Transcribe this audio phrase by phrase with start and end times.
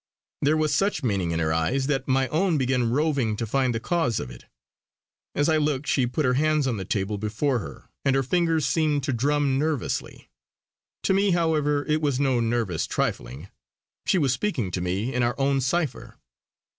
[0.41, 3.79] There was such meaning in her eyes that my own began roving to find the
[3.79, 4.45] cause of it.
[5.35, 8.65] As I looked she put her hands on the table before her, and her fingers
[8.65, 10.27] seemed to drum nervously.
[11.03, 13.49] To me, however, it was no nervous trifling;
[14.07, 16.15] she was speaking to me in our own cipher.